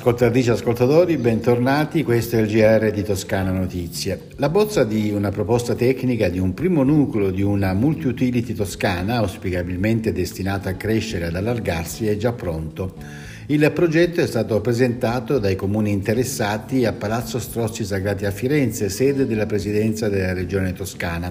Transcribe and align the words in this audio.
Ascoltatrici 0.00 0.48
e 0.48 0.52
ascoltatori, 0.52 1.18
bentornati, 1.18 2.02
questo 2.04 2.36
è 2.36 2.40
il 2.40 2.46
GR 2.46 2.90
di 2.90 3.02
Toscana 3.02 3.50
Notizie. 3.50 4.28
La 4.36 4.48
bozza 4.48 4.82
di 4.82 5.10
una 5.10 5.28
proposta 5.28 5.74
tecnica 5.74 6.30
di 6.30 6.38
un 6.38 6.54
primo 6.54 6.82
nucleo 6.82 7.30
di 7.30 7.42
una 7.42 7.74
multi-utility 7.74 8.54
toscana, 8.54 9.16
auspicabilmente 9.16 10.10
destinata 10.10 10.70
a 10.70 10.74
crescere 10.74 11.26
e 11.26 11.28
ad 11.28 11.36
allargarsi, 11.36 12.06
è 12.06 12.16
già 12.16 12.32
pronto. 12.32 12.94
Il 13.48 13.70
progetto 13.72 14.22
è 14.22 14.26
stato 14.26 14.58
presentato 14.62 15.38
dai 15.38 15.54
comuni 15.54 15.90
interessati 15.90 16.86
a 16.86 16.94
Palazzo 16.94 17.38
Strozzi 17.38 17.84
Sagrati 17.84 18.24
a 18.24 18.30
Firenze, 18.30 18.88
sede 18.88 19.26
della 19.26 19.44
Presidenza 19.44 20.08
della 20.08 20.32
Regione 20.32 20.72
Toscana. 20.72 21.30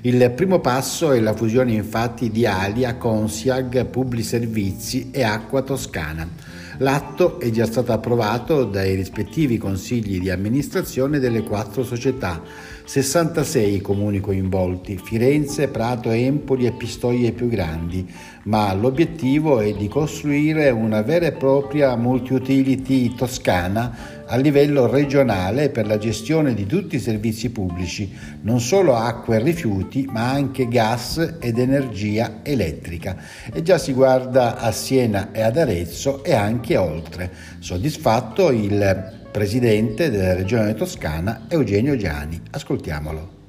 Il 0.00 0.32
primo 0.32 0.58
passo 0.58 1.12
è 1.12 1.20
la 1.20 1.32
fusione 1.32 1.74
infatti 1.74 2.28
di 2.32 2.44
Alia, 2.44 2.96
Consiag, 2.96 3.86
Publi 3.86 4.24
Servizi 4.24 5.10
e 5.12 5.22
Acqua 5.22 5.62
Toscana. 5.62 6.49
L'atto 6.82 7.38
è 7.38 7.50
già 7.50 7.66
stato 7.66 7.92
approvato 7.92 8.64
dai 8.64 8.94
rispettivi 8.94 9.58
consigli 9.58 10.18
di 10.18 10.30
amministrazione 10.30 11.18
delle 11.18 11.42
quattro 11.42 11.84
società, 11.84 12.40
66 12.84 13.74
i 13.74 13.80
comuni 13.82 14.18
coinvolti, 14.20 14.96
Firenze, 14.96 15.68
Prato, 15.68 16.08
Empoli 16.08 16.64
e 16.64 16.72
Pistoie 16.72 17.32
più 17.32 17.48
grandi, 17.48 18.10
ma 18.44 18.72
l'obiettivo 18.72 19.60
è 19.60 19.74
di 19.74 19.88
costruire 19.88 20.70
una 20.70 21.02
vera 21.02 21.26
e 21.26 21.32
propria 21.32 21.94
multi-utility 21.96 23.14
toscana 23.14 24.19
a 24.30 24.36
livello 24.36 24.86
regionale 24.86 25.70
per 25.70 25.88
la 25.88 25.98
gestione 25.98 26.54
di 26.54 26.64
tutti 26.64 26.96
i 26.96 27.00
servizi 27.00 27.50
pubblici, 27.50 28.16
non 28.42 28.60
solo 28.60 28.94
acqua 28.94 29.34
e 29.34 29.40
rifiuti, 29.40 30.06
ma 30.08 30.30
anche 30.30 30.68
gas 30.68 31.38
ed 31.40 31.58
energia 31.58 32.38
elettrica. 32.44 33.16
E 33.52 33.62
già 33.62 33.76
si 33.76 33.92
guarda 33.92 34.58
a 34.58 34.70
Siena 34.70 35.32
e 35.32 35.42
ad 35.42 35.56
Arezzo 35.56 36.22
e 36.22 36.32
anche 36.32 36.76
oltre. 36.76 37.32
Soddisfatto 37.58 38.50
il 38.50 39.18
presidente 39.32 40.10
della 40.10 40.34
regione 40.34 40.74
toscana 40.74 41.46
Eugenio 41.48 41.96
Giani. 41.96 42.40
Ascoltiamolo. 42.50 43.39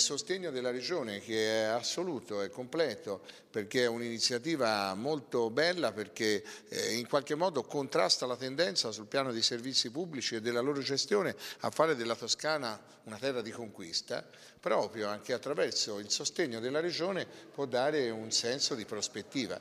Sostegno 0.00 0.50
della 0.50 0.70
Regione 0.70 1.20
che 1.20 1.62
è 1.62 1.62
assoluto 1.64 2.42
e 2.42 2.50
completo 2.50 3.22
perché 3.50 3.84
è 3.84 3.86
un'iniziativa 3.86 4.94
molto 4.94 5.50
bella 5.50 5.92
perché 5.92 6.42
eh, 6.68 6.94
in 6.94 7.06
qualche 7.08 7.34
modo 7.34 7.62
contrasta 7.62 8.26
la 8.26 8.36
tendenza 8.36 8.92
sul 8.92 9.06
piano 9.06 9.32
dei 9.32 9.42
servizi 9.42 9.90
pubblici 9.90 10.36
e 10.36 10.40
della 10.40 10.60
loro 10.60 10.80
gestione 10.80 11.34
a 11.60 11.70
fare 11.70 11.96
della 11.96 12.14
Toscana 12.14 12.80
una 13.04 13.18
terra 13.18 13.42
di 13.42 13.50
conquista, 13.50 14.24
proprio 14.60 15.08
anche 15.08 15.32
attraverso 15.32 15.98
il 15.98 16.10
sostegno 16.10 16.60
della 16.60 16.80
Regione 16.80 17.26
può 17.26 17.64
dare 17.66 18.10
un 18.10 18.30
senso 18.30 18.74
di 18.74 18.84
prospettiva. 18.84 19.60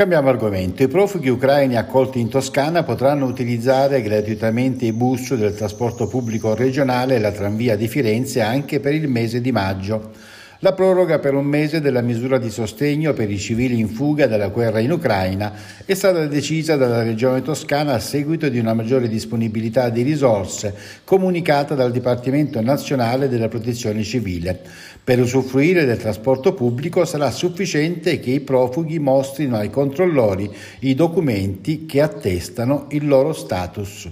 Cambiamo 0.00 0.30
argomento. 0.30 0.82
I 0.82 0.88
profughi 0.88 1.28
ucraini 1.28 1.76
accolti 1.76 2.20
in 2.20 2.30
Toscana 2.30 2.84
potranno 2.84 3.26
utilizzare 3.26 4.00
gratuitamente 4.00 4.86
i 4.86 4.94
bus 4.94 5.34
del 5.34 5.54
trasporto 5.54 6.06
pubblico 6.06 6.54
regionale 6.54 7.16
e 7.16 7.18
la 7.18 7.32
tranvia 7.32 7.76
di 7.76 7.86
Firenze 7.86 8.40
anche 8.40 8.80
per 8.80 8.94
il 8.94 9.08
mese 9.08 9.42
di 9.42 9.52
maggio. 9.52 10.12
La 10.62 10.74
proroga 10.74 11.18
per 11.18 11.32
un 11.32 11.46
mese 11.46 11.80
della 11.80 12.02
misura 12.02 12.36
di 12.36 12.50
sostegno 12.50 13.14
per 13.14 13.30
i 13.30 13.38
civili 13.38 13.80
in 13.80 13.88
fuga 13.88 14.26
dalla 14.26 14.48
guerra 14.48 14.78
in 14.78 14.92
Ucraina 14.92 15.54
è 15.86 15.94
stata 15.94 16.26
decisa 16.26 16.76
dalla 16.76 17.02
Regione 17.02 17.40
Toscana 17.40 17.94
a 17.94 17.98
seguito 17.98 18.46
di 18.50 18.58
una 18.58 18.74
maggiore 18.74 19.08
disponibilità 19.08 19.88
di 19.88 20.02
risorse 20.02 20.74
comunicata 21.04 21.74
dal 21.74 21.90
Dipartimento 21.90 22.60
Nazionale 22.60 23.30
della 23.30 23.48
Protezione 23.48 24.02
Civile. 24.02 24.60
Per 25.02 25.18
usufruire 25.18 25.86
del 25.86 25.96
trasporto 25.96 26.52
pubblico 26.52 27.06
sarà 27.06 27.30
sufficiente 27.30 28.20
che 28.20 28.32
i 28.32 28.40
profughi 28.40 28.98
mostrino 28.98 29.56
ai 29.56 29.70
controllori 29.70 30.54
i 30.80 30.94
documenti 30.94 31.86
che 31.86 32.02
attestano 32.02 32.84
il 32.90 33.08
loro 33.08 33.32
status. 33.32 34.10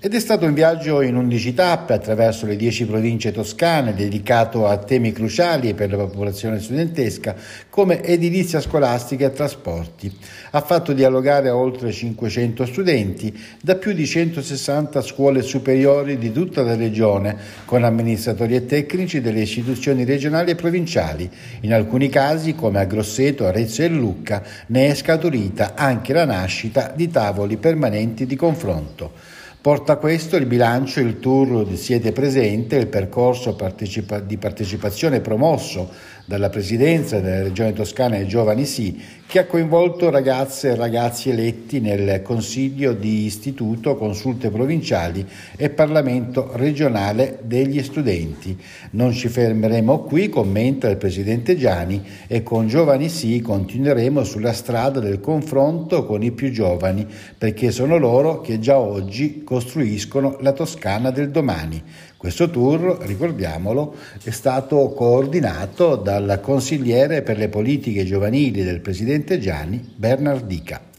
Ed 0.00 0.12
è 0.12 0.18
stato 0.18 0.44
un 0.44 0.54
viaggio 0.54 1.02
in 1.02 1.14
11 1.14 1.54
tappe 1.54 1.92
attraverso 1.92 2.46
le 2.46 2.56
10 2.56 2.86
province 2.86 3.30
toscane 3.30 3.94
dedicato 3.94 4.66
a 4.66 4.76
temi 4.76 5.12
cruciali 5.12 5.72
per 5.72 5.90
la 5.90 5.96
popolazione 5.96 6.60
studentesca 6.60 7.36
come 7.70 8.02
edilizia 8.02 8.60
scolastica 8.60 9.26
e 9.26 9.32
trasporti. 9.32 10.12
Ha 10.50 10.60
fatto 10.60 10.92
dialogare 10.92 11.48
a 11.48 11.56
oltre 11.56 11.92
500 11.92 12.66
studenti 12.66 13.38
da 13.62 13.76
più 13.76 13.92
di 13.92 14.04
160 14.04 15.00
scuole 15.00 15.42
superiori 15.42 16.18
di 16.18 16.32
tutta 16.32 16.62
la 16.62 16.74
regione 16.74 17.36
con 17.64 17.84
amministratori 17.84 18.56
e 18.56 18.66
tecnici 18.66 19.20
delle 19.20 19.42
istituzioni 19.42 20.04
regionali 20.04 20.50
e 20.50 20.56
provinciali. 20.56 21.30
In 21.60 21.72
alcuni 21.72 22.08
casi, 22.08 22.56
come 22.56 22.80
a 22.80 22.84
Grosseto, 22.84 23.46
Arezzo 23.46 23.82
e 23.82 23.88
Lucca, 23.88 24.42
ne 24.66 24.88
è 24.88 24.94
scaturita 24.94 25.74
anche 25.76 26.12
la 26.12 26.24
nascita 26.24 26.92
di 26.94 27.08
tavoli 27.08 27.58
permanenti 27.58 28.26
di 28.26 28.34
confronto. 28.34 29.42
Porta 29.64 29.96
questo 29.96 30.36
il 30.36 30.44
bilancio, 30.44 31.00
il 31.00 31.20
tour 31.20 31.64
di 31.64 31.78
Siete 31.78 32.12
Presente, 32.12 32.76
il 32.76 32.86
percorso 32.86 33.54
partecipa- 33.54 34.20
di 34.20 34.36
partecipazione 34.36 35.20
promosso 35.20 35.88
dalla 36.26 36.50
Presidenza 36.50 37.20
della 37.20 37.42
Regione 37.42 37.72
Toscana 37.72 38.16
e 38.16 38.26
Giovani 38.26 38.66
Sì, 38.66 39.00
che 39.26 39.38
ha 39.38 39.46
coinvolto 39.46 40.10
ragazze 40.10 40.70
e 40.70 40.74
ragazzi 40.74 41.30
eletti 41.30 41.80
nel 41.80 42.22
Consiglio 42.22 42.92
di 42.92 43.24
Istituto, 43.24 43.96
Consulte 43.96 44.50
Provinciali 44.50 45.26
e 45.56 45.70
Parlamento 45.70 46.50
regionale 46.54 47.38
degli 47.42 47.82
studenti. 47.82 48.56
Non 48.90 49.12
ci 49.12 49.28
fermeremo 49.28 50.00
qui, 50.00 50.28
commenta 50.28 50.88
il 50.88 50.98
Presidente 50.98 51.56
Gianni, 51.56 52.02
e 52.26 52.42
con 52.42 52.68
Giovani 52.68 53.08
Sì 53.08 53.40
continueremo 53.40 54.24
sulla 54.24 54.52
strada 54.52 55.00
del 55.00 55.20
confronto 55.20 56.04
con 56.04 56.22
i 56.22 56.32
più 56.32 56.50
giovani, 56.50 57.06
perché 57.36 57.70
sono 57.70 57.98
loro 57.98 58.40
che 58.40 58.58
già 58.58 58.78
oggi 58.78 59.42
costruiscono 59.54 60.38
la 60.40 60.52
Toscana 60.52 61.12
del 61.12 61.30
domani. 61.30 61.80
Questo 62.16 62.50
tour, 62.50 62.98
ricordiamolo, 63.02 63.94
è 64.24 64.30
stato 64.30 64.88
coordinato 64.88 65.94
dal 65.94 66.40
consigliere 66.42 67.22
per 67.22 67.38
le 67.38 67.48
politiche 67.48 68.04
giovanili 68.04 68.64
del 68.64 68.80
presidente 68.80 69.38
Gianni, 69.38 69.80
Bernardica. 69.94 70.93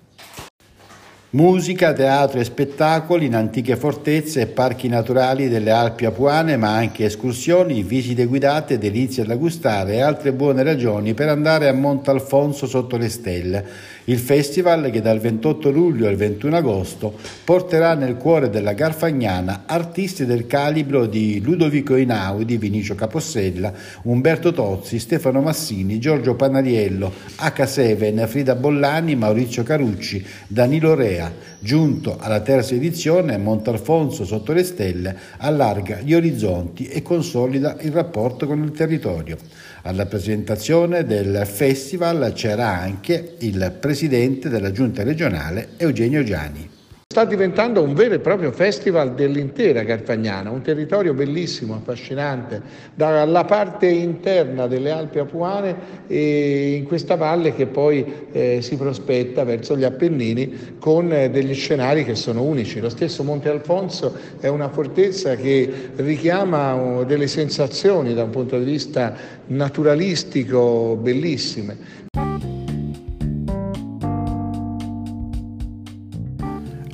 Musica, 1.36 1.92
teatro 1.92 2.40
e 2.40 2.46
spettacoli 2.46 3.26
in 3.26 3.36
antiche 3.36 3.76
fortezze 3.76 4.40
e 4.40 4.48
parchi 4.48 4.88
naturali 4.88 5.50
delle 5.50 5.70
Alpi 5.70 6.06
Apuane, 6.06 6.56
ma 6.56 6.74
anche 6.74 7.04
escursioni, 7.04 7.84
visite 7.84 8.24
guidate, 8.24 8.78
delizie 8.78 9.26
da 9.26 9.36
gustare 9.36 9.96
e 9.96 10.02
altre 10.02 10.32
buone 10.32 10.64
ragioni 10.64 11.14
per 11.14 11.28
andare 11.28 11.68
a 11.68 11.74
Montalfonso 11.74 12.68
sotto 12.68 12.96
le 12.96 13.10
stelle. 13.10 13.66
Il 14.06 14.20
festival 14.20 14.92
che 14.92 15.02
dal 15.02 15.20
28 15.20 15.72
luglio 15.72 16.08
al 16.08 16.16
21 16.16 16.56
agosto 16.56 17.18
porterà 17.44 17.96
nel 17.96 18.16
cuore 18.18 18.52
della 18.52 18.74
Garfagnana 18.74 19.64
artisti 19.66 20.26
del 20.26 20.46
calibro 20.46 21.08
di 21.08 21.42
Ludovico 21.42 21.96
Inaudi, 21.96 22.56
Vinicio 22.58 22.94
Capossella, 22.94 23.74
Umberto 24.04 24.54
Tozzi, 24.54 25.00
Stefano 25.00 25.42
Massini, 25.42 25.98
Giorgio 25.98 26.36
Panariello, 26.36 27.12
H7, 27.40 28.28
Frida 28.28 28.56
Bollani, 28.56 29.16
Maurizio 29.16 29.64
Carucci, 29.64 30.24
Danilo 30.48 30.94
Rea, 30.94 31.25
giunto 31.60 32.18
alla 32.20 32.42
terza 32.42 32.76
edizione, 32.76 33.38
Montalfonso 33.38 34.26
sotto 34.26 34.54
le 34.54 34.64
stelle 34.64 35.16
allarga 35.38 36.00
gli 36.02 36.14
orizzonti 36.14 36.88
e 36.88 37.02
consolida 37.02 37.78
il 37.82 37.92
rapporto 37.92 38.48
con 38.48 38.64
il 38.64 38.72
territorio. 38.72 39.38
Alla 39.84 40.06
presentazione 40.06 41.06
del 41.06 41.46
festival 41.46 42.34
c'era 42.34 42.68
anche 42.68 43.36
il 43.40 43.76
presidente 43.80 44.50
della 44.50 44.72
giunta 44.72 45.04
regionale 45.04 45.70
Eugenio 45.78 46.24
Giani. 46.24 46.75
Sta 47.16 47.24
diventando 47.24 47.82
un 47.82 47.94
vero 47.94 48.16
e 48.16 48.20
proprio 48.20 48.52
festival 48.52 49.14
dell'intera 49.14 49.86
Carfagnana, 49.86 50.50
un 50.50 50.62
territorio 50.62 51.14
bellissimo, 51.14 51.76
affascinante, 51.76 52.62
dalla 52.94 53.46
parte 53.46 53.88
interna 53.88 54.68
delle 54.68 54.92
Alpi 54.92 55.20
Apuane 55.20 55.76
e 56.08 56.74
in 56.74 56.84
questa 56.84 57.16
valle 57.16 57.56
che 57.56 57.68
poi 57.68 58.28
eh, 58.34 58.62
si 58.62 58.76
prospetta 58.76 59.46
verso 59.46 59.78
gli 59.78 59.86
Appennini 59.86 60.76
con 60.78 61.10
eh, 61.14 61.30
degli 61.30 61.54
scenari 61.54 62.04
che 62.04 62.16
sono 62.16 62.44
unici. 62.44 62.82
Lo 62.82 62.90
stesso 62.90 63.24
Monte 63.24 63.48
Alfonso 63.48 64.14
è 64.42 64.50
una 64.50 64.68
fortezza 64.68 65.38
che 65.38 65.92
richiama 65.96 66.74
uh, 66.74 67.06
delle 67.06 67.28
sensazioni 67.28 68.14
da 68.14 68.24
un 68.24 68.32
punto 68.32 68.60
di 68.60 68.66
vista 68.66 69.16
naturalistico 69.46 70.98
bellissime. 71.02 72.04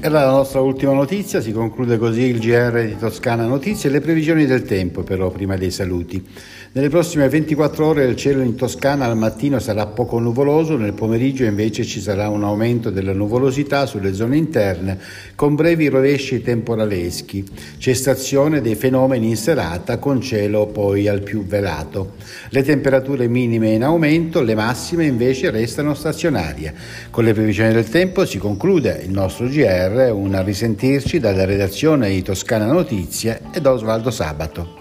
Era 0.03 0.23
la 0.23 0.31
nostra 0.31 0.61
ultima 0.61 0.93
notizia, 0.93 1.41
si 1.41 1.51
conclude 1.51 1.99
così 1.99 2.21
il 2.23 2.39
GR 2.39 2.85
di 2.87 2.97
Toscana 2.97 3.45
Notizie 3.45 3.91
le 3.91 4.01
previsioni 4.01 4.47
del 4.47 4.63
tempo 4.63 5.03
però 5.03 5.29
prima 5.29 5.55
dei 5.57 5.69
saluti. 5.69 6.25
Nelle 6.73 6.89
prossime 6.89 7.29
24 7.29 7.85
ore 7.85 8.05
il 8.05 8.15
cielo 8.15 8.41
in 8.41 8.55
Toscana 8.55 9.05
al 9.05 9.15
mattino 9.15 9.59
sarà 9.59 9.85
poco 9.85 10.17
nuvoloso, 10.17 10.75
nel 10.75 10.93
pomeriggio 10.93 11.43
invece 11.43 11.83
ci 11.83 11.99
sarà 11.99 12.29
un 12.29 12.43
aumento 12.43 12.89
della 12.89 13.13
nuvolosità 13.13 13.85
sulle 13.85 14.13
zone 14.13 14.37
interne 14.37 14.97
con 15.35 15.53
brevi 15.53 15.87
rovesci 15.87 16.41
temporaleschi, 16.41 17.45
cessazione 17.77 18.61
dei 18.61 18.75
fenomeni 18.75 19.27
in 19.27 19.37
serata 19.37 19.99
con 19.99 20.19
cielo 20.19 20.65
poi 20.65 21.07
al 21.07 21.21
più 21.21 21.45
velato. 21.45 22.13
Le 22.49 22.63
temperature 22.63 23.27
minime 23.27 23.73
in 23.73 23.83
aumento, 23.83 24.41
le 24.41 24.55
massime 24.55 25.05
invece 25.05 25.51
restano 25.51 25.93
stazionarie. 25.93 26.73
Con 27.11 27.23
le 27.23 27.33
previsioni 27.33 27.71
del 27.71 27.87
tempo 27.87 28.25
si 28.25 28.39
conclude 28.39 29.03
il 29.05 29.11
nostro 29.11 29.47
GR, 29.91 30.11
un 30.13 30.41
risentirci 30.43 31.19
dalla 31.19 31.43
redazione 31.43 32.09
di 32.09 32.21
Toscana 32.21 32.65
Notizie 32.65 33.41
ed 33.51 33.65
Osvaldo 33.65 34.09
Sabato. 34.09 34.79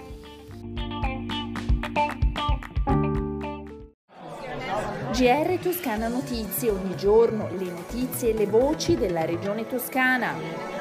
GR 5.11 5.59
Toscana 5.61 6.07
Notizie, 6.07 6.69
ogni 6.69 6.95
giorno 6.95 7.49
le 7.57 7.65
notizie 7.65 8.29
e 8.29 8.33
le 8.33 8.45
voci 8.45 8.95
della 8.95 9.25
regione 9.25 9.67
toscana. 9.67 10.80